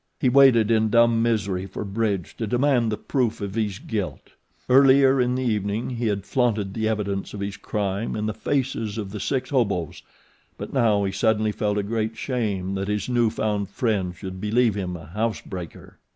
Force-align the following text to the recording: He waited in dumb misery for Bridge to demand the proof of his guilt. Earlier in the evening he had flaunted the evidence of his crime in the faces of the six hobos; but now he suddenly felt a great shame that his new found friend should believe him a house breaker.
He 0.19 0.29
waited 0.29 0.71
in 0.71 0.89
dumb 0.89 1.21
misery 1.21 1.67
for 1.67 1.83
Bridge 1.85 2.35
to 2.37 2.47
demand 2.47 2.91
the 2.91 2.97
proof 2.97 3.39
of 3.39 3.53
his 3.53 3.77
guilt. 3.77 4.31
Earlier 4.67 5.21
in 5.21 5.35
the 5.35 5.43
evening 5.43 5.91
he 5.91 6.07
had 6.07 6.25
flaunted 6.25 6.73
the 6.73 6.87
evidence 6.89 7.35
of 7.35 7.39
his 7.39 7.55
crime 7.55 8.15
in 8.15 8.25
the 8.25 8.33
faces 8.33 8.97
of 8.97 9.11
the 9.11 9.19
six 9.19 9.51
hobos; 9.51 10.01
but 10.57 10.73
now 10.73 11.03
he 11.03 11.11
suddenly 11.11 11.51
felt 11.51 11.77
a 11.77 11.83
great 11.83 12.17
shame 12.17 12.73
that 12.73 12.87
his 12.87 13.09
new 13.09 13.29
found 13.29 13.69
friend 13.69 14.15
should 14.15 14.41
believe 14.41 14.73
him 14.73 14.97
a 14.97 15.05
house 15.05 15.41
breaker. 15.41 15.99